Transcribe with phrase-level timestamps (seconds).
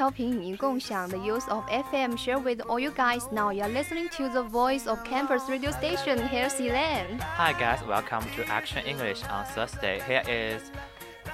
[0.00, 3.30] 调频语音共享 the use of FM share with all you guys.
[3.30, 6.16] Now you're listening to the voice of campus radio station.
[6.28, 7.18] Here's Elaine.
[7.36, 10.00] Hi guys, welcome to Action English on Thursday.
[10.06, 10.70] Here is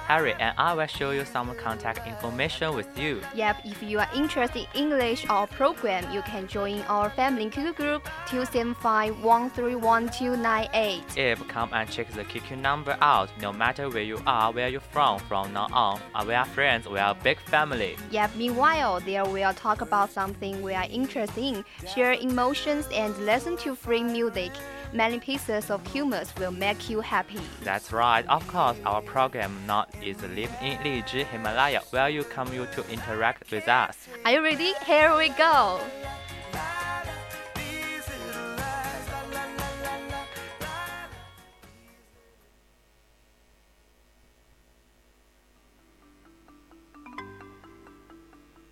[0.06, 3.22] Harry and I will show you some contact information with you.
[3.34, 7.74] Yep, if you are interested in English or program, you can join our family QQ
[7.76, 11.16] group 275131298.
[11.16, 14.80] If come and check the QQ number out, no matter where you are, where you're
[14.80, 17.96] from, from now on, uh, we are friends, we are a big family.
[18.10, 21.64] Yep, meanwhile, there we'll talk about something we are interested in,
[21.94, 24.52] share emotions and listen to free music.
[24.93, 27.41] Many pieces of humor will make you happy.
[27.63, 28.25] That's right.
[28.29, 32.83] Of course, our program not is live in Lizhi Himalaya, where you come you to
[32.89, 34.07] interact with us.
[34.23, 34.73] Are you ready?
[34.85, 35.79] Here we go.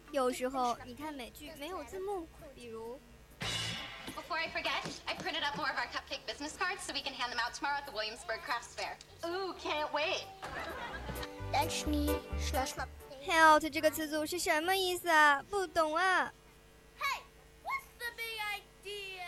[0.11, 2.97] 有时候你看美剧没有字幕，比如。
[4.15, 7.13] before I forget, I printed up more of our cupcake business cards so we can
[7.13, 8.97] hand them out tomorrow at the Williamsburg Crafts Fair.
[9.25, 10.25] Ooh, can't wait.
[11.51, 12.07] 但是你
[12.39, 12.87] 说什么？
[13.25, 15.41] Health 这个词组是什么意思啊？
[15.49, 16.31] 不懂啊。
[16.99, 17.21] Hey,
[17.63, 19.25] what's the big idea?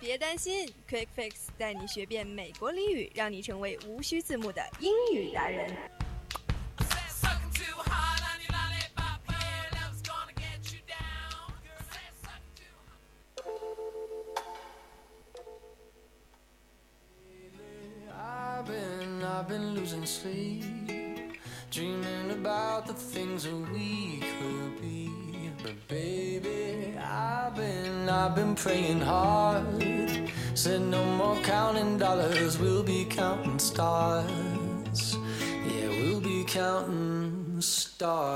[0.00, 5.76] 别担心，Quick Fix 带你学遍美国俚语，让你成为无需字幕的英语达人。
[33.61, 35.17] Stars.
[35.67, 38.30] Yeah, we'll be counting stars.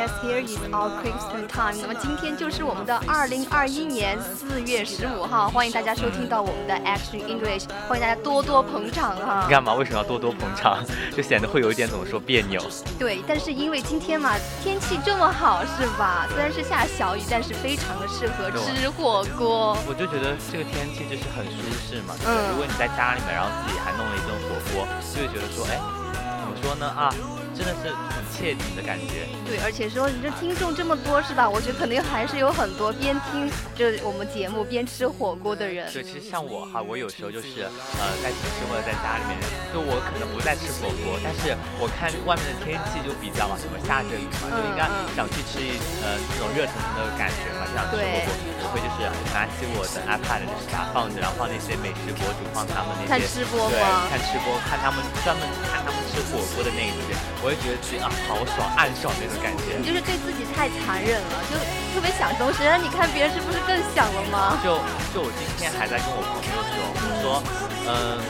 [0.00, 1.76] Yes, here is our Christmas time.
[1.78, 9.46] 那么今天就是我们的二零二一年四月十五号，欢迎大家收听到我们的 Action English，欢迎大家多多捧场哈。
[9.50, 9.74] 干嘛？
[9.74, 10.82] 为什么要多多捧场？
[11.14, 12.62] 就显得会有一点怎么说别扭。
[12.98, 16.26] 对，但是因为今天嘛，天气这么好，是吧？
[16.30, 19.76] 虽然是下小雨，但是非常的适合吃火锅。
[19.86, 22.14] 我就觉得这个天气就是很舒适嘛。
[22.24, 22.48] 嗯。
[22.48, 25.76] 如果你在家里面，然后自己还弄了一顿火锅，就会觉得说，哎，
[26.40, 27.12] 怎么说呢啊？
[27.60, 29.28] 真的是很切底的感觉。
[29.44, 31.44] 对，而且说你这听众这么多是吧？
[31.44, 35.84] 我觉得肯定还是有很多边听这我们节目边吃火锅的人。
[35.92, 37.68] 对，其实像我哈，我有时候就是
[38.00, 39.36] 呃在寝室或者在家里面，
[39.68, 48.32] 就我可能不在吃火锅，但是我看外面的天气就比较什么下着雨嘛，就应该想去吃一呃那种热腾腾的感觉嘛，想吃火锅，
[48.64, 49.04] 我会就是
[49.36, 54.08] 拿起我的 iPad 就是把它放着，然后放那些美食博主放他们那些看吃播吗？
[54.08, 57.12] 看吃播，看他们专门看他们吃火锅的那一些，
[57.44, 57.49] 我。
[57.50, 59.74] 会觉得自己啊好爽，暗爽那种感觉。
[59.74, 61.58] 你就是对自己太残忍了，就
[61.90, 64.54] 特别想东西，让你看别人是不是更想了吗？
[64.62, 64.78] 就
[65.10, 67.42] 就我今天还在跟我朋友说，我说，
[67.90, 68.22] 嗯，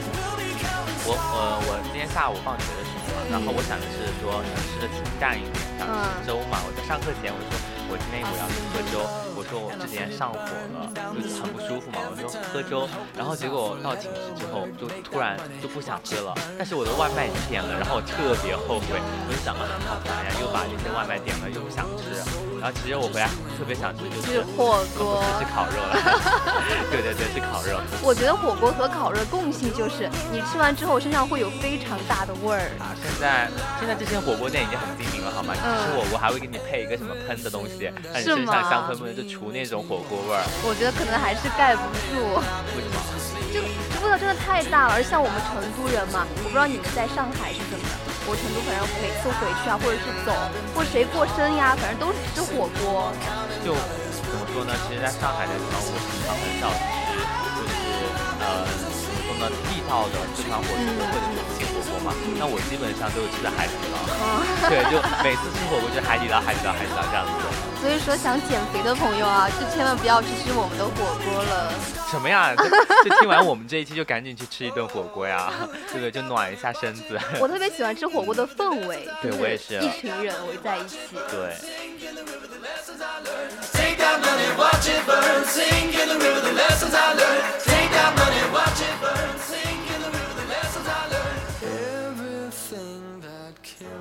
[1.05, 6.57] 我呃我今天下午放学的时候，然后我想的是说想吃的清淡一点，想吃粥嘛。
[6.65, 7.80] 我在上课前我说。
[7.91, 9.03] 我今天我要去喝粥，
[9.35, 12.87] 我说我之前上火了，就很不舒服嘛，我说喝粥，
[13.19, 18.95] 然后结果到寝室之后就突然就不想喝了，但是我的外卖已经点了，然后我特别后悔，
[19.27, 22.15] 我就想啊，好烦呀，又把这些外卖点了，又不想吃，
[22.63, 23.27] 然后其实我回来
[23.59, 25.99] 特别想吃就是火锅，是烤肉了，
[26.95, 27.75] 对对对，是烤肉。
[28.07, 32.95] 我觉得火锅和烤肉共性就是你吃完之后身上会有非常大的味儿啊。
[33.03, 33.51] 现在
[33.83, 35.51] 现在这些火锅店已经很精明了，好吗？
[35.59, 40.43] 吃火锅还会给你配一个什么喷的东西，让你身上香喷喷，就除那种火锅味儿。
[40.67, 42.37] 我觉得可能还是盖不住。
[42.77, 42.97] 为什么？
[43.51, 47.95] 就这味道真的太大了，而像我们成都人嘛，我不知道你们在上海是怎么的。
[48.29, 50.31] 我成都反正每次回去啊，或者是走，
[50.77, 53.11] 或者谁过生呀，反正都是吃火锅。
[53.67, 54.71] 就怎么说呢？
[54.87, 57.11] 其实在上海的时候，我平常很少吃，
[57.59, 57.75] 就是
[58.39, 59.51] 呃，怎么说呢？
[59.67, 60.79] 地道的四川火锅
[61.11, 61.70] 或者是重庆火锅
[62.05, 62.13] 嘛。
[62.39, 64.01] 那我基本上都是吃的海底捞。
[64.69, 67.33] 对，就每次吃火锅就海底捞、海底捞、海底捞这样子。
[67.81, 71.73] 所以说，想减肥的朋友啊，就千万不要去吃我们的火锅了。
[72.11, 72.53] 什么呀？
[73.03, 75.51] 就听完我们这一期，就赶紧去吃一顿火锅呀，
[75.91, 76.11] 对不对？
[76.11, 77.19] 就暖一下身子。
[77.41, 80.99] 我特别喜欢吃火锅的氛围，对我也是，一群人围在一起。
[81.31, 81.57] 对。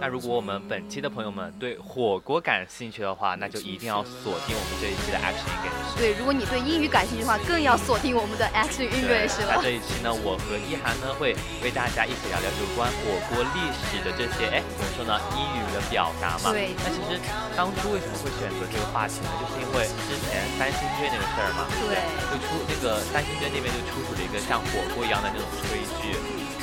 [0.02, 6.00] 那如果我们本期的朋友们对火锅感兴趣的话，那就一定要锁定我们这一期的 Action English。
[6.00, 9.60] 对，如果你对英语感兴趣的话，更要锁定我们的 Action English 了。
[9.60, 15.20] 那这一期呢，我和一涵呢会为大家一起聊聊有关火锅历史的这些，哎，怎么说呢？
[15.36, 16.56] 英语的表达嘛。
[16.56, 16.72] 对。
[16.80, 17.20] 那其实
[17.52, 19.28] 当初为什么会选择这个话题呢？
[19.44, 21.68] 就是因为之前三星堆那个事儿嘛。
[21.76, 22.00] 对。
[22.32, 26.16] 就出那个三星堆那边就出土了一个像火锅一样的那种炊具。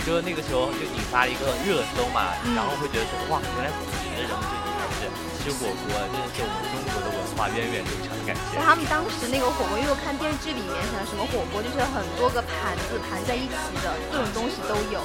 [0.06, 5.10] 就那个时候就引发了一个热搜嘛，然后会觉得说哇，原来古时的人们就已经开始
[5.42, 8.54] 吃火锅，真的是我们中国的文化源远流长的感觉。
[8.62, 15.02] 他们当时那个火锅，因为我看电视剧里面像什么火锅，就是很多个盘子盘在一起的，各种东西都有。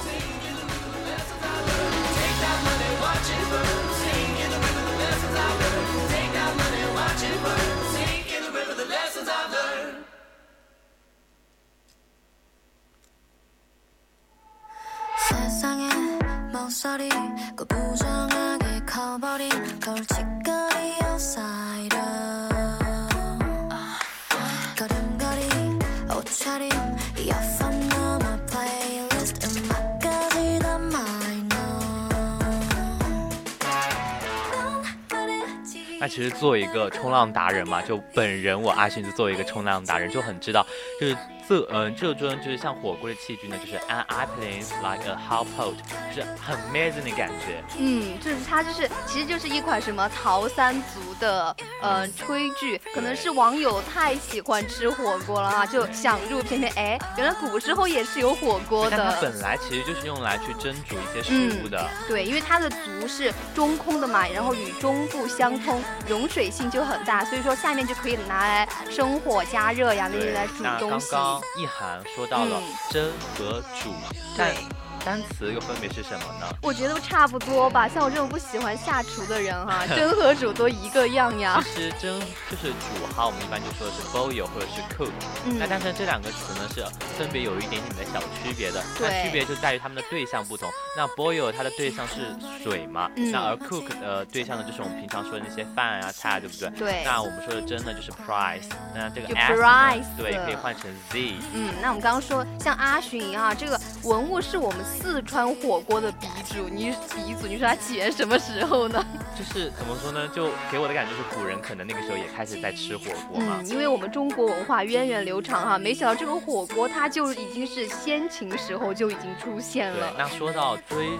[36.00, 40.66] 那其实作为一个冲浪达人嘛，就本人我阿勋就作为一个冲浪达人，就很知道，
[40.98, 41.16] 就是。
[41.48, 45.74] 这嗯，这尊就是像火锅的器具呢，就是 an appliance like a hot pot，
[46.14, 47.62] 就是很 amazing 的感觉。
[47.78, 58.96] 嗯，就是它就是，其实就是一款什么陶三足的呃炊具，可能是网友太喜欢吃火锅了啊，就想入偏偏哎，原来古时候也是有火锅的。
[58.96, 61.88] 它本来其实就是用来去蒸煮一些食物的。
[62.06, 71.16] 对，因为它的足是中空的嘛，然后与中部相通，融水性就很大，所以说下面就可以拿来生火加热呀，那些来煮东西。
[71.58, 72.60] 一涵说到了
[72.90, 73.94] 蒸和煮，
[74.36, 74.54] 对。
[75.04, 76.46] 单词又分别是什么呢？
[76.62, 81.62] 我觉得差不多吧，像我这种不喜欢下厨的人哈， 蒸和煮都一个样呀。
[81.64, 82.20] 其实蒸
[82.50, 85.10] 就是煮哈，我们一般就说的是 boil 或者是 cook。
[85.44, 85.58] 嗯。
[85.58, 86.84] 那但是这两个词呢是
[87.18, 88.82] 分别有一点点的小区别的。
[88.98, 89.08] 对。
[89.08, 90.70] 那区别就在于它们的对象不同。
[90.96, 93.10] 那 boil 它的对象是水嘛？
[93.16, 93.30] 嗯。
[93.30, 96.70] 那而 cook 的对象呢就是我们平常说的那些饭啊菜，对不对？
[96.78, 97.02] 对。
[97.04, 98.70] 那我们说的蒸呢就是 price。
[98.94, 101.34] 那这个 price 对可以换成 z。
[101.54, 104.84] 嗯，那我们刚刚说像阿寻啊，这个文物是我们。
[104.84, 109.04] 四川火锅的鼻祖，你鼻祖，你说它起源什么时候呢？
[109.36, 110.28] 就是怎么说呢？
[110.28, 113.58] 就给我的感觉是古人可能那个时候也开始在吃火锅嘛。
[113.60, 120.14] 嗯，因为我们中国文化源远流长哈，没想到这个火锅它就已经是先秦时候就已经出现了。
[120.16, 121.10] 那说到追，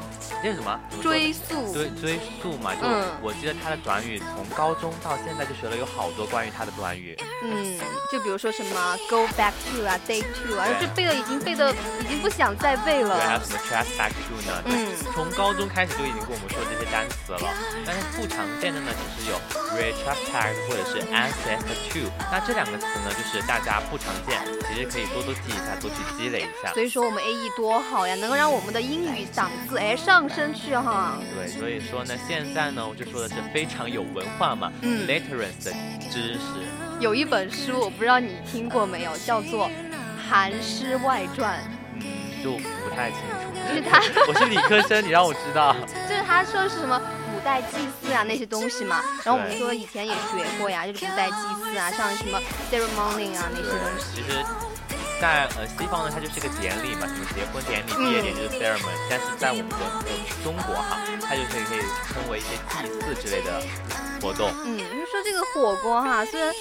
[0.42, 0.80] 那什么？
[1.02, 1.73] 追溯。
[1.73, 2.80] 追追溯嘛，就
[3.23, 7.16] 我记得它的短语从高中到现在就学了有好多关于它的短语。
[7.45, 7.78] 嗯，
[8.11, 13.17] 就比如说什么 go back to 啊，day to 啊，就背的已经背的已经不想再背了。
[13.17, 14.62] 对，还有什么 trace back to 呢？
[14.67, 17.50] 嗯，从高中开始就已经跟我们说这些单词了。
[17.85, 19.37] 但是不常见的呢，其实有
[19.76, 22.11] retrospect 或者是 ancestor to。
[22.31, 24.38] 那这两个词呢，就是大家不常见，
[24.69, 26.73] 其实可以多多记一下，多去积累一下。
[26.73, 31.19] 所以说我们 A E 多好呀，能够让我们的英语档次哎上升去哈。
[31.35, 35.73] 对，所以说呢，现在呢，我就说的是非常有文化嘛，literate 的
[36.11, 36.41] 知识。
[37.00, 39.67] 有一本书，我不知道你听过没有，叫做
[40.31, 41.59] 《韩诗外传》。
[42.42, 42.52] 嗯，就
[42.84, 43.68] 不太清楚。
[43.68, 45.75] 就是他， 我是理科生，你让我知道。
[46.08, 47.00] 就是他说是什么？
[47.32, 49.00] 古代祭祀啊那些东西嘛。
[49.25, 52.38] 然后我们说以前也学过呀，就是古代祭祀啊，像什么
[52.70, 54.06] ceremony 啊那些东西。
[54.14, 54.44] 其实，
[55.20, 60.11] 在呃西方呢，它就是个典礼嘛，什么结婚典礼、毕业典礼就是 ceremony，但是在我们的呃
[60.44, 61.82] 中国哈，它就是可以
[62.12, 63.62] 称为一些祭祀之类的
[64.20, 64.50] 活动。
[64.64, 66.52] 嗯，就说这个火锅哈，虽然。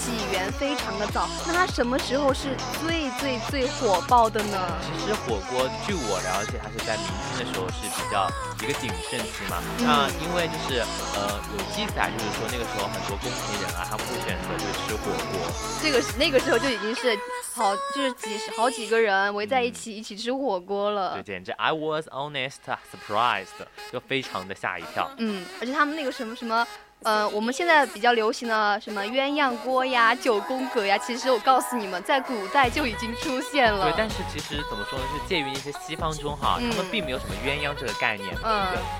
[0.00, 4.58] 起源非常的早，那它什么时候是最最最火爆的呢？
[4.98, 8.26] 其实火锅，据我了解，它是在明清的时候是比较
[8.62, 9.60] 一个鼎盛期嘛。
[9.78, 10.80] 那因为就是
[11.14, 15.52] 呃有记载，就是说那个时候很多宫廷人啊，他们会选择就是吃火锅。
[15.82, 17.14] 这个那个时候就已经是
[17.52, 21.12] 好就是几十好几个人围在一起一起吃火锅了。
[21.14, 23.60] 对，简直 I was honest surprised，
[23.92, 25.10] 就非常的吓一跳。
[25.18, 26.66] 嗯，而且他们那个什么什么。
[27.02, 33.90] 呃，我们现在比较流行的什么鸳鸯锅呀、九宫格呀，其实我告诉你们，在古代就已经出现了。
[33.90, 38.28] 对，但是其实怎么说呢，是介于一些西方中哈，他们并没有什么鸳鸯这个概念？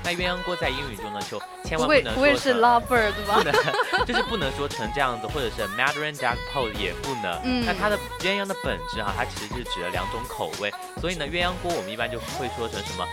[0.02, 3.34] 那鸳鸯锅在英语中呢，就千万不能不会是 lover 对吧？
[3.34, 7.38] 不能，就是不能说成这样子，或者是 Mandarin Duck Pose 也不能。
[7.44, 7.66] 嗯。
[7.66, 13.06] 那它的鸳鸯的本质哈，它其实是指了两种口味，所以呢，鸳鸯锅我们一般就会说成什么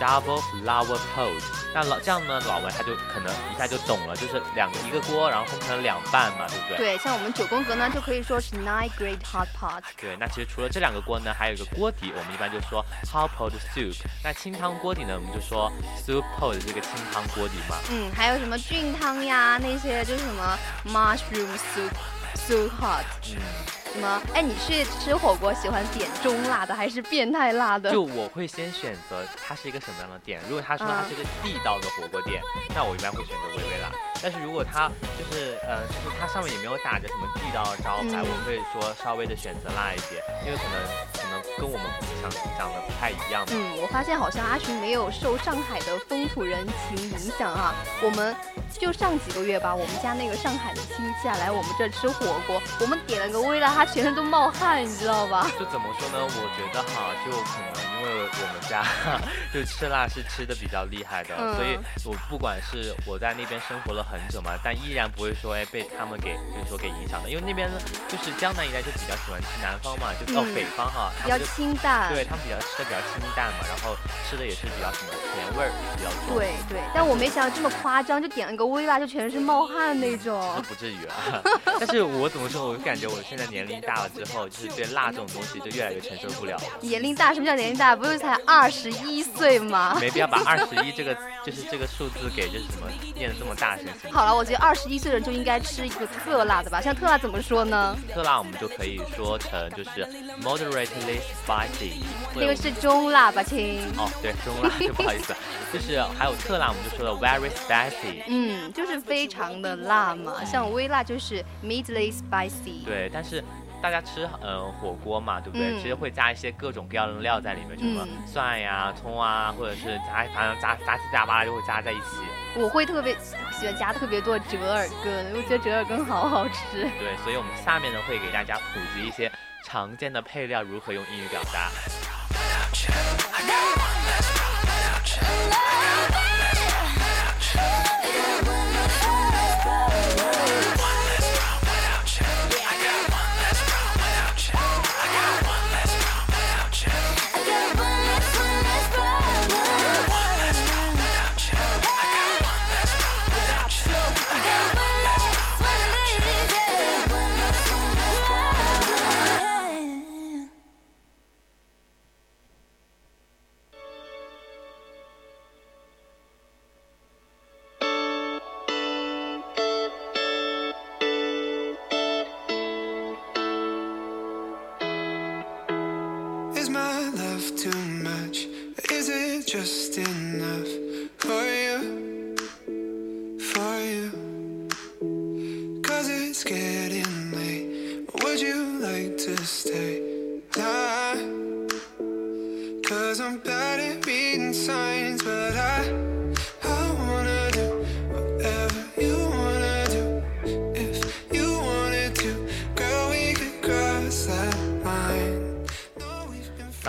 [0.00, 1.30] ？Double flower pot，
[1.72, 6.76] 那老这样呢，老外他就可能一下就懂了，就是两个一个锅，然后分成两半嘛，对不对？
[6.76, 9.82] 对，像我们九宫格呢，就可以说是 nine great hot pot。
[9.96, 13.94] 对，那其实除了这两个锅呢，还有一个锅底，我们一般就说 hot pot soup。
[14.22, 15.70] 那清汤锅底呢，我们就说
[16.04, 17.76] soup pot 这个清汤锅底嘛。
[17.90, 21.92] 嗯，还有什么菌汤呀，那些就是什么 mushroom soup
[22.34, 23.04] soup hot。
[23.30, 23.83] 嗯。
[23.94, 24.22] 什么？
[24.34, 27.92] 哎，你去吃火锅喜欢点中辣的还是变态辣的？
[27.92, 30.40] 就我会先选择它是一个什么样的店。
[30.48, 32.42] 如果他说它是个地道的火锅店，
[32.74, 33.88] 那我一般会选择微微辣。
[34.24, 34.88] 但是如果它
[35.20, 40.16] 就是呃，就是它上面也没有打着什么地道招牌，我会说稍微的选择辣一些，
[40.46, 40.80] 因为可能
[41.12, 41.84] 可能跟我们
[42.22, 43.44] 想想的不太一样。
[43.52, 47.74] 嗯，我发现好像阿群没有受上海的风土人情影响啊。
[48.02, 48.34] 我们
[48.72, 53.84] 就上几个月吧，我们家那个上海的亲戚啊来我们这吃火锅，我们点了个微辣，他。
[53.84, 55.46] 全身都冒汗，你知道吧？
[55.58, 56.18] 就怎么说呢？
[56.18, 58.84] 我觉得哈，就可能因为我们家
[59.52, 73.96] 就吃辣是吃的比较厉害的，所以我不管是我在那边生活了很久嘛，但依然不会说哎被他们给就是说给影响的，因为那边呢就是江南一带就比较喜欢吃南方嘛，就到北方哈，比较清淡，对他们比较吃的比较清淡嘛，然后
[74.28, 76.36] 吃的也是比较什么甜味儿比较重。
[76.36, 80.40] 对对，但我没想到这么夸张，就点了个微辣就全是冒汗那种。
[80.66, 81.42] 不至于啊，
[81.78, 83.74] 但是我怎么说，我感觉我现在年龄。
[83.84, 86.56] 大了之后，就是对辣这种东西就越来越承受不了。
[86.80, 87.94] 年龄大，什么叫年龄大？
[87.94, 89.98] 不是才二十一岁吗？
[90.00, 91.14] 没必要把二十一这个
[91.44, 93.84] 就是这个数字给就是什么念的这么大声。
[94.10, 96.80] 好了，我觉得二十一岁的人就应该吃一个特辣的吧。
[96.80, 97.96] 像特辣怎么说呢？
[98.14, 100.08] 特辣我们就可以说成就是
[100.40, 102.00] moderately spicy。
[102.34, 103.82] 那个是中辣吧，亲？
[103.98, 105.23] 哦，对，中辣就， 不好意思，
[105.72, 108.22] 就是还有特辣，我们就说了 very spicy。
[108.26, 110.44] 嗯，就是非常的辣嘛。
[110.44, 112.84] 像微辣就是 medium spicy。
[112.84, 113.42] 对，但是。
[113.82, 115.78] 大家吃嗯火锅嘛，对不对？
[115.78, 122.16] 其实会加一些各种各样的料在里面，就什么蒜呀、葱啊，或者是加反正加杂七杂八就会加在一起。
[122.56, 123.14] 我会特别
[123.52, 126.80] 喜欢加特别多折耳根，我觉得折耳根好好吃。
[126.98, 129.30] 对，所以我们下面呢会给大家普及一些
[129.66, 131.68] 常见的配料如何用英语表达。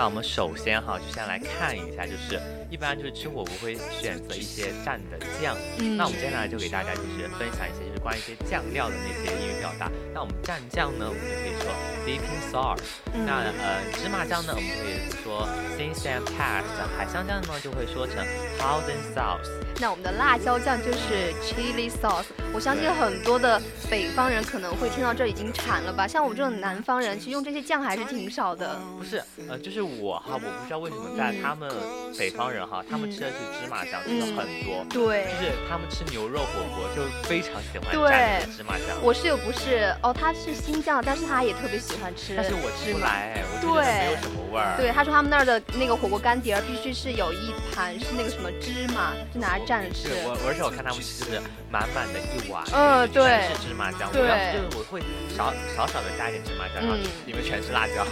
[0.01, 5.56] 那我们首先哈，就先来看一下，就是 一般就是吃火锅会选择一些蘸的酱。
[5.78, 7.95] 嗯，那我们接下来就给大家就是分享一些就是。
[8.14, 9.90] 一些酱料的那些英语表达。
[10.12, 11.72] 那我们蘸酱呢，我们就可以说
[12.04, 12.82] dipping sauce。
[13.26, 16.86] 那呃芝麻酱呢，我们可以说 sesame paste。
[16.96, 18.24] 海香酱呢，就会说成
[18.58, 19.50] hoisin sauce。
[19.78, 22.26] 那我们的辣椒酱就是 chili sauce。
[22.54, 23.60] 我相信很多的
[23.90, 26.06] 北方人可能会听到这已经馋了吧？
[26.06, 28.80] 像我们这种南方人，其实用这些酱还是挺少的。
[28.96, 31.70] 不是，呃，就是我哈，我不知道为什么在他们
[32.18, 34.86] 北方人哈，他们吃的是芝麻酱，吃的很多。
[34.88, 38.96] 对，就是他们吃牛肉火锅就非常喜欢蘸芝麻酱。
[39.02, 42.34] 我室友不是哦，他是新疆，但是他也特别喜欢吃。
[42.36, 44.76] 但是我吃不来，我觉得没有什么味儿。
[44.76, 50.08] 对，他说他们那儿的那个火锅干碟儿必须是有一盘是那个什么芝麻，就拿着蘸着吃。
[50.24, 54.10] 我而且我看他们吃的是满满的一碗，嗯，对，是芝麻酱。
[54.12, 54.22] 对，
[54.52, 55.00] 就是我会
[55.36, 56.94] 少少少的加一点芝麻酱，然后
[57.26, 58.06] 里面全是辣椒。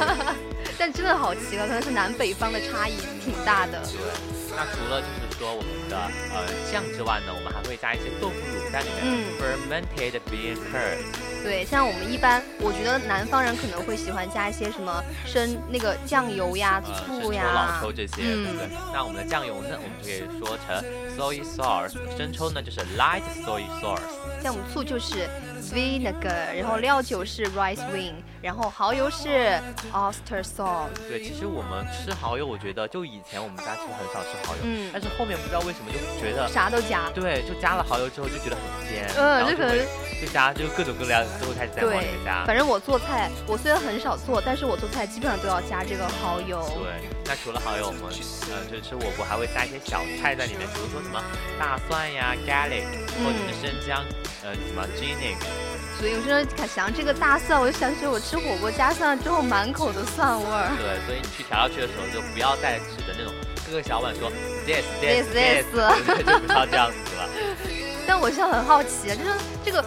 [0.78, 3.80] 但真的好奇怪，可能是南北方的差异挺大的。
[3.86, 4.00] 对，
[4.56, 5.96] 那除了就是说我们的
[6.32, 9.02] 呃酱之外呢，我们还会加一些豆腐乳在里面。
[9.02, 10.98] 嗯，fermented bean curd。
[11.42, 18.22] 对，像我们一般，我觉得南方人可能会喜欢加一些什么生那个酱油呀、醋呀、老抽这些。
[18.22, 18.68] 对不，对。
[18.92, 20.82] 那我们的酱油呢，我们就可以说成
[21.18, 21.92] soy sauce。
[22.16, 24.00] 生抽呢，就是 light soy sauce。
[24.42, 25.28] 像我们醋就是
[25.72, 28.14] vinegar，然后料酒是 rice wine，
[28.44, 29.58] 然后蚝油是
[29.90, 30.92] oyster sauce。
[31.08, 37.08] 对，其实我们吃蚝油，我觉得就以前我们家其实很少吃蚝油，嗯，但是后面不知道为什么就觉得啥都加。
[37.14, 39.08] 对，就加了蚝油之后就觉得很鲜。
[39.16, 39.74] 嗯，就可能
[40.20, 42.44] 就加就各种各样都会开始在往里面加。
[42.44, 46.60] 反正我做菜，我虽然很少做，但是我做菜基本上都要加这个蚝油。
[46.84, 48.12] 对，那除了蚝油，我们
[48.52, 51.16] 呃就吃火锅还会加一些小菜在里面，比如说什么
[51.58, 52.84] 大蒜呀、garlic，
[53.24, 54.04] 或者是生姜，
[54.44, 55.32] 呃什么 ginger。
[55.98, 60.68] 所以我说想这个大蒜，我就想起我吃火锅加蒜之后满口的蒜味儿。
[60.76, 63.32] 对，所以你去调料区的时候就不要再指着那种
[63.66, 64.30] 各个小碗说
[64.66, 65.64] this this this，
[66.18, 67.28] 就不要这样子了。
[68.06, 69.30] 但我现在很好奇啊，就是
[69.64, 69.82] 这个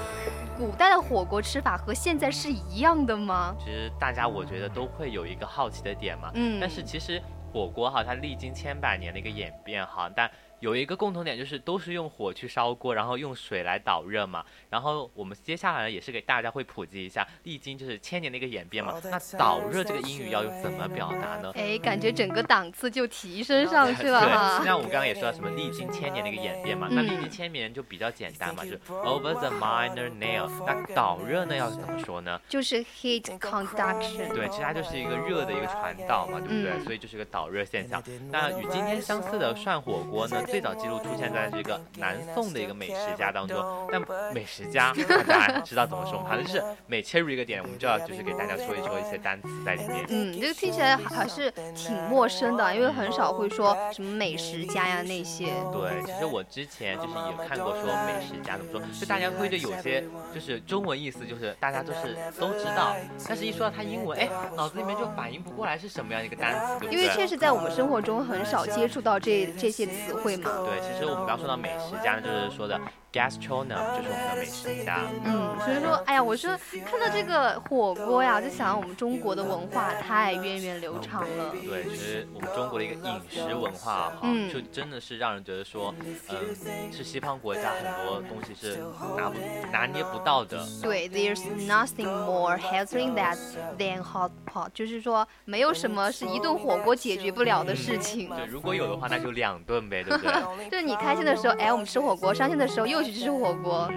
[0.58, 3.56] 古代的火锅吃法和现在是一样的吗？
[3.60, 6.32] 其实大家我觉得都会有一个好奇的点嘛。
[6.34, 6.58] 嗯。
[6.60, 7.22] 但是其实
[7.54, 10.32] 火锅哈，它历经千百年的一个演变哈，但。
[10.60, 14.44] 有一个共同点就是都是用火去烧锅，然后用水来导热嘛。
[14.70, 19.00] 然后我们接下来呢也是给大家会普及一下，历经就是千年的一个演变嘛。
[19.04, 21.52] 那导热这个英语要用怎么表达呢？
[21.56, 24.64] 哎，感觉整个档次就提升上去了哈。
[24.66, 26.88] 那我们刚刚也说到什么历经千年的一个演变嘛。
[26.90, 30.50] 那历经千年就比较简单嘛，就是 over the minor nail。
[30.66, 32.40] 那导热呢要怎么说呢？
[32.50, 34.34] 就是 heat conduction。
[34.34, 36.84] 对，其实它就是一个热的一个传导嘛，对不对？
[36.84, 38.02] 所以就是个导热现象。
[38.32, 40.44] 那与今天相似的涮火锅呢？
[40.48, 43.58] 最早记录出现在这个南宋的一个美食家当中，
[43.92, 44.02] 但
[44.34, 44.94] 美食家
[45.28, 46.26] 大家知道怎么说吗？
[46.30, 50.06] 反正就是每切入一个点，我们就要就是给大家说一说一些单词在里面。
[50.10, 55.48] 嗯，这个听起来还是挺陌生的，因为很少会说什么美食家呀那些。
[55.72, 62.96] 对，其实我之前就是也看过说美食家怎么说，就大家会对有些就是中文意思就是大家都是都知道，
[63.28, 66.94] 但是一说到它英文，哎，脑子里面就反应不过来是什么样一个单词，对不对？
[66.94, 70.80] 因为确实在我们生活中很少接触到这这些词汇对。
[70.82, 72.80] 其实我们刚说到美食家呢，就是说的
[73.18, 75.00] gastronom，就是我们的美食家。
[75.24, 76.52] 嗯，所以说，哎呀，我说
[76.86, 81.52] 看到这个火锅呀，就想到我们中国的文化太源远流长了。
[81.68, 85.94] 对，其实我们中国的一个饮食文化哈，就真的是让人觉得说，
[86.30, 88.78] 嗯，是西方国家很多东西是
[89.18, 89.36] 拿不
[89.72, 90.64] 拿捏不到的。
[90.82, 93.38] 对，there's nothing more healthy that
[93.78, 98.30] than hot pot，就是说没有什么是一顿火锅解决不了的事情。
[98.30, 100.34] 对，如果有的话，那就两顿呗，对不对？
[100.70, 103.89] 就是你开心的时候，哎，我们吃火锅；伤心的时候，又去吃火锅。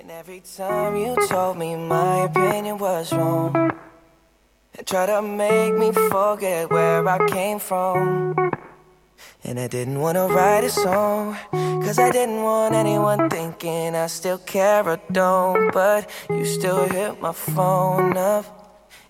[0.00, 3.52] And every time you told me my opinion was wrong,
[4.74, 8.34] and try to make me forget where I came from.
[9.44, 11.36] And I didn't wanna write a song,
[11.82, 15.72] cause I didn't want anyone thinking I still care or don't.
[15.72, 18.61] But you still hit my phone up.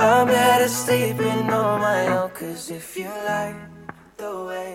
[0.00, 3.54] I'm better sleeping on my own, cause if you like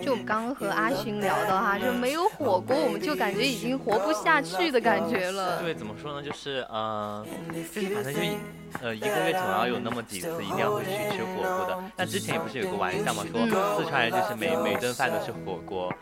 [0.02, 5.60] 就我们刚刚和阿勋聊的哈，就没有火锅，我们就感觉已经活不下去的感觉了。
[5.60, 6.22] 对，怎么说呢？
[6.24, 8.20] 就是呃，就是反正就
[8.80, 11.78] 呃一个月总要有那么几次一定要会去吃火锅的。
[11.96, 15.92] 那之前也不是有个玩笑嘛，说四川人就是每每顿饭都是火锅。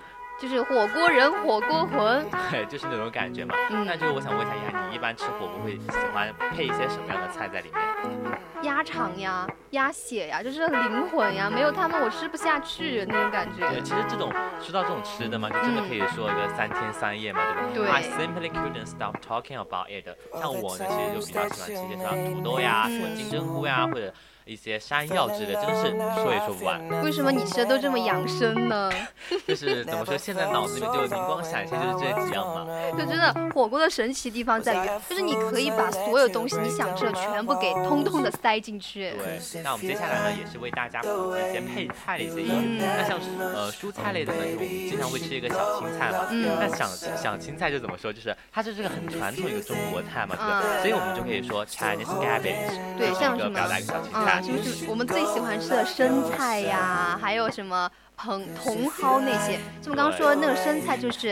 [0.40, 3.54] 就是火锅人，火锅魂， 对，就是那种感觉嘛。
[3.70, 8.38] 嗯，那就我想问一下，呀，你一般吃火锅会喜欢配一些什么样的菜在里面？
[8.62, 13.68] 鸭肠呀，鸭血呀，就是灵魂呀，没有他们我吃不下去那种感觉。
[13.70, 17.86] 对，其实这种说到这种吃的嘛，就真的可以说一个三天三夜嘛，对不对？
[17.86, 20.08] 对 I simply couldn't stop talking about it。
[20.38, 24.12] 像我呢，其实就比较喜欢吃一些什么土豆呀、什么金针菇呀，或者。
[24.44, 26.80] 一些山药之类，真的是说也说不完。
[27.02, 28.90] 为什么你吃的都这么养生呢？
[29.48, 32.66] 就是怎么说，现在脑子里面就灵光闪现，就是这几样嘛。
[32.92, 39.12] 就真的火锅的神奇地方在于，就是你可以把所有东西你想吃的全部给通通的塞进去。
[39.12, 42.78] 对，那我们接下来呢，也是为大家普及一些配菜的一些英语。
[42.80, 46.26] 那像呃蔬菜类的呢，我们经常会吃一个小青菜嘛。
[46.30, 46.44] 嗯。
[46.60, 48.12] 那想想青菜就怎么说？
[48.12, 50.62] 就是它就是个很传统一个中国菜嘛，对吧？
[50.82, 54.33] 所以我们就可以说 Chinese cabbage，对，像什么表达一个小青菜。
[54.40, 59.58] 就是我们最喜欢吃的生菜呀，还有什么茼茼蒿那些。
[59.82, 61.28] 就我们刚刚说的那个生菜就是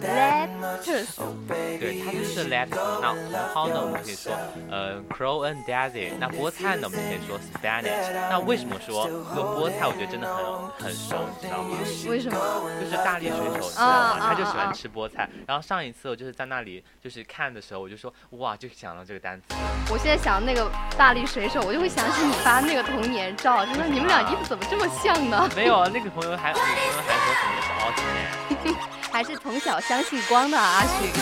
[0.00, 1.06] lettuce，
[1.46, 3.00] 对，它就是 lettuce。
[3.00, 4.32] 那茼蒿呢，我们可以说
[4.70, 6.10] 呃 crow and daisy。
[6.18, 8.12] 那菠菜呢，我们就可以说 spinach。
[8.30, 10.44] 那为什么说这个菠菜，我觉得真的很
[10.86, 11.76] 很熟，你知道吗？
[12.08, 12.36] 为什么？
[12.80, 14.18] 就是大力水手，知道吗？
[14.20, 15.28] 他就喜欢吃菠菜。
[15.46, 19.54] 然后上一次我就是在那里就是看的时候，我就说哇，就想到这个单词。
[19.90, 25.48] 我现在想那个大力水手，我就会想起你发那个童年照，真的，你们俩衣服怎么这么像呢？
[25.54, 28.74] 没有啊，那个朋友还女朋友还说什么小奥特曼，
[29.12, 31.12] 还是从小相信光的阿勋。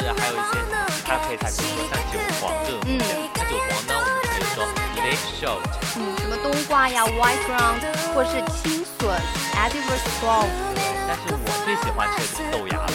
[0.00, 0.58] 是，还有一些
[0.94, 3.02] 其他配菜，比如说像韭黄这种东西。
[3.34, 4.56] 那韭黄呢，我们可以说
[5.02, 5.62] egg shoot，。
[5.96, 7.80] 嗯，什么冬瓜呀，white ground，
[8.14, 9.00] 或是青笋
[9.54, 10.50] ，edible sprout。
[11.08, 12.92] 但是我最喜欢吃的就是豆芽了，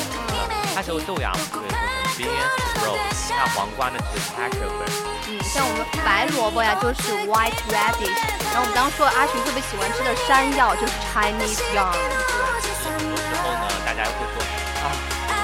[0.73, 2.97] 它是豆芽，我们可以说成 beans sprout。
[3.29, 4.89] 那黄瓜呢，就是 cucumber。
[5.29, 8.09] 嗯，像我们白萝卜呀，就是 white radish。
[8.49, 11.93] 然后我们刚刚说阿群特别喜欢吃的山药，就是 Chinese yam。
[11.93, 14.41] 对，很多时候呢，大家会说
[14.81, 14.89] 啊，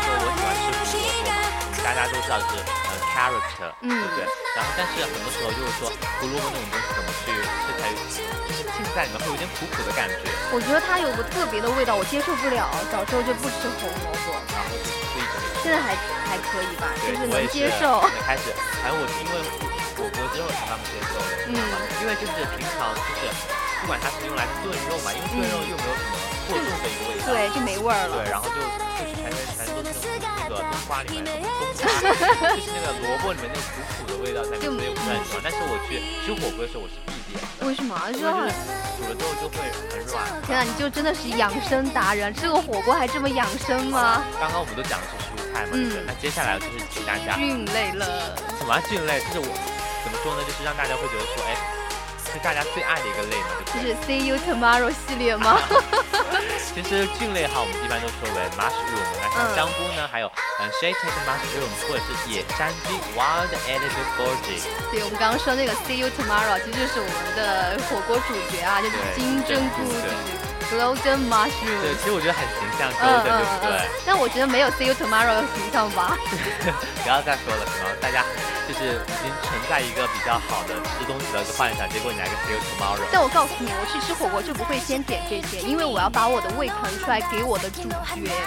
[0.01, 1.37] 说我喜欢吃胡萝卜嘛，
[1.85, 2.57] 大家都知道是
[2.89, 3.45] 呃 carrot，
[3.85, 4.25] 对不对？
[4.57, 7.93] 然后但是很多时候就是说胡萝卜那种东西怎么去吃才
[8.95, 10.15] 在里面会有点苦苦的感觉。
[10.51, 12.69] 我觉得它有个特别的味道，我接受不了。
[12.91, 15.35] 小时候就不吃红萝卜，然后就吃一整。
[15.63, 17.99] 现在还还可以吧，就是能接受。
[18.25, 19.69] 开始，反正我因为。
[19.99, 21.59] 火锅之后才慢慢接受的，嗯，
[21.99, 23.27] 因为就是平常就是
[23.81, 26.15] 不管它是用来炖肉嘛，因为炖肉又没有什么
[26.47, 28.23] 过重的一个味道，对，就没味儿了。
[28.23, 31.83] 对，然后就就是全全都是那个冬瓜里面的冬瓜，
[32.55, 35.43] 就是那个萝卜里面那个苦苦的味道在里面，所以我不太喜欢。
[35.43, 36.95] 但是我去吃火锅的时候，我是。
[37.61, 37.99] 为什么？
[38.11, 38.23] 就是
[38.97, 39.57] 煮了之后就会
[39.91, 40.41] 很软。
[40.45, 44.23] 天啊，你就真的是养生达人，吃个火锅还这么养生吗？
[44.39, 46.03] 刚刚我们都讲的是蔬菜嘛，对不对？
[46.07, 48.35] 那接下来就是请大家菌类了。
[48.57, 49.19] 什么菌类？
[49.33, 49.79] 就是我。
[50.01, 50.43] 怎么说呢？
[50.47, 51.53] 就是让大家会觉得说，哎，
[52.31, 55.59] 是大家最爱的一个类嘛，就是 See You Tomorrow 系列吗？
[56.73, 64.61] 其实菌类哈，我们一般都说为 mushroom，那像香菇呢，还有嗯 s h a t e d mushroom，或者是野山菌 wild edible gorge。
[64.91, 70.48] 对，我们刚刚说那个 See You Tomorrow，其实就是我们的火锅主角啊，就是金针菇。
[70.71, 71.81] Golden mushroom。
[71.81, 73.89] 对，其实我觉得很形象，Golden，对不对？
[74.05, 76.17] 但我觉得没有 See You Tomorrow 形象吧。
[77.03, 78.23] 不要再说了，什么大家。
[78.69, 83.01] 就是已经存在一个比较好的吃东西的幻想，结果你来个 See you tomorrow。
[83.11, 87.95] 但我告诉你，我去吃火锅就不会先点这些，因为我要把我的胃腾出来给我的主角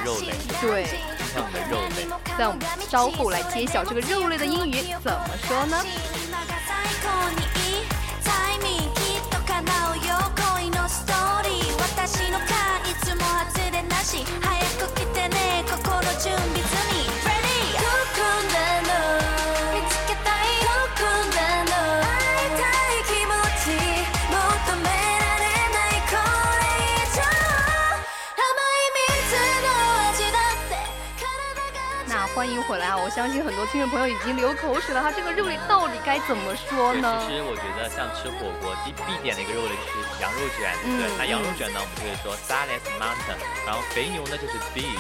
[0.04, 0.30] 肉类。
[0.60, 0.84] 对，
[1.18, 2.06] 今天我们的肉类。
[2.38, 5.84] 在我们稍后来揭晓这个肉类的英语怎么说呢？
[14.12, 15.51] し早く来てね。
[32.42, 32.98] 欢迎回来啊！
[32.98, 37.22] 我相信很多听众朋友已经流口水了，它这个肉类到底该怎么说呢？
[37.22, 44.90] 其实我觉得像吃火锅必必点的一个肉类就是羊肉卷，对，那羊肉卷呢，我们就可以说 Salad Mountain，然后肥牛呢就是 Beef。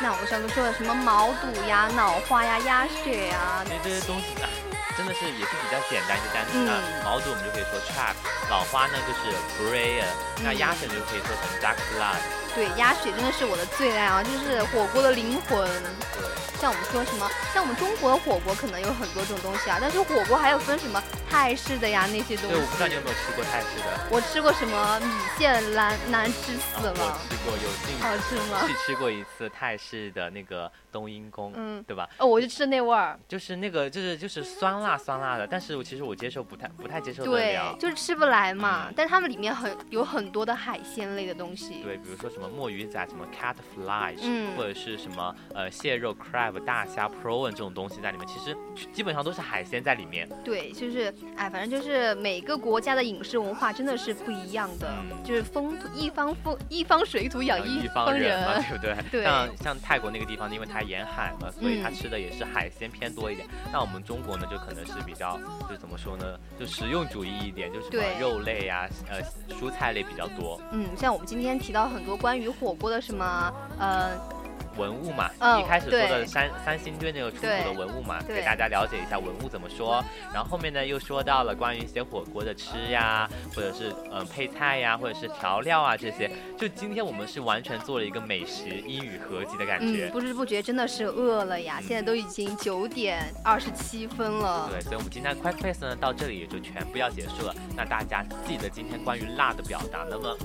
[0.00, 4.48] 那我们上次说的什么毛肚呀、脑花呀、鸭血呀，其实这些东西啊，
[4.96, 6.72] 真的是也是比较简单一些单词啊。
[7.04, 8.16] 毛肚我们就可以说 Chop，
[8.48, 10.08] 脑花呢就是 b r a r
[10.40, 12.24] 那鸭血就可以说成 Duck Blood。
[12.56, 15.68] 对，鸭血真的是我的最爱啊，就是火锅的灵魂。
[16.16, 16.24] 对。
[16.60, 22.54] 像我们说什么，像我们中国的火锅可能有很多种东西啊，但是火锅还有分什么泰式的呀那些东西。
[22.54, 24.08] 对，我不知道你有没有吃过泰式的。
[24.10, 26.92] 我吃过什么米线难难吃死了。
[26.96, 28.66] 我吃过，有幸好吃吗？
[28.66, 32.08] 去吃过一次泰式的那个冬阴功，嗯，对吧？
[32.18, 38.90] 哦，我就吃那味儿，就是那个就是就是酸辣酸辣的，但是我其实我接受不太不太接受得了，对，就是吃不来嘛。
[38.96, 46.47] 但是他们里面很有很多的海鲜类的东西，对，比如说什么墨鱼仔，什么 cat fly，嗯，或者是什么呃蟹肉 crab。
[46.48, 48.56] Crab 大虾 prawn 这种东西在里面，其实
[48.92, 50.28] 基本上都是海鲜在里面。
[50.44, 54.92] 对，就是哎，反正就是每个国家的饮食文化真的是不一样的，
[55.24, 58.96] 就是风土一方风一方水土养一方人嘛，对不对？
[59.10, 59.24] 对。
[59.24, 63.46] 像像泰国那个地方，因为它沿海嘛，所以它吃的也是海鲜偏多一点。
[63.72, 67.88] 那我们中国呢，就可能是比较就是怎么说呢，就实用主义一点，就是
[68.20, 69.20] 肉类呀，呃，
[69.56, 70.60] 蔬菜类比较多。
[70.72, 74.37] 嗯，像我们今天提到很多关于火锅的什么，呃。
[74.78, 75.28] 文物嘛，
[75.60, 80.02] 一开始说的三三星堆那个出土的文物嘛，给大家了解一下文物怎么说。
[80.32, 86.30] 然后后面呢又说到了关于一些火锅的吃呀，或者是嗯配菜呀，或者是调料啊这些。
[86.56, 90.08] 就今天我们是完全做了一个美食英语合集的感觉。
[90.10, 94.68] 不知不觉真的是饿了呀，现在都已经九点二十七分了。
[94.70, 97.54] 对，所以我们今天 Quick Face 呢到这里也就全部要结束了。
[97.76, 100.36] 那大家记得今天关于辣的表达，那么。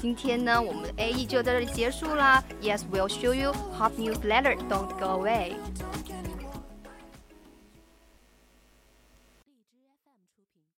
[0.00, 2.42] 今天呢，我们的 A E 就在这里结束啦。
[2.60, 4.56] Yes, we'll show you hot newsletter.
[4.68, 5.52] Don't go away.